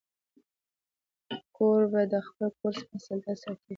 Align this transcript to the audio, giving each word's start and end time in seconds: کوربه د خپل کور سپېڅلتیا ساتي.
کوربه 1.55 2.01
د 2.11 2.13
خپل 2.27 2.49
کور 2.59 2.73
سپېڅلتیا 2.81 3.33
ساتي. 3.41 3.69